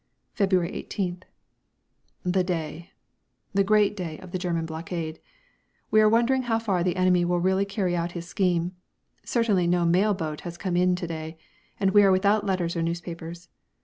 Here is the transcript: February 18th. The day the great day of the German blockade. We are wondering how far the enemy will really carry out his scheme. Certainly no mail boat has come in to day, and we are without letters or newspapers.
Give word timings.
February 0.33 0.71
18th. 0.71 1.21
The 2.23 2.43
day 2.43 2.89
the 3.53 3.63
great 3.63 3.95
day 3.95 4.17
of 4.17 4.31
the 4.31 4.39
German 4.39 4.65
blockade. 4.65 5.19
We 5.91 6.01
are 6.01 6.09
wondering 6.09 6.41
how 6.49 6.57
far 6.57 6.83
the 6.83 6.95
enemy 6.95 7.23
will 7.23 7.39
really 7.39 7.65
carry 7.65 7.95
out 7.95 8.13
his 8.13 8.27
scheme. 8.27 8.71
Certainly 9.23 9.67
no 9.67 9.85
mail 9.85 10.15
boat 10.15 10.41
has 10.41 10.57
come 10.57 10.75
in 10.75 10.95
to 10.95 11.05
day, 11.05 11.37
and 11.79 11.91
we 11.91 12.01
are 12.01 12.11
without 12.11 12.47
letters 12.47 12.75
or 12.75 12.81
newspapers. 12.81 13.49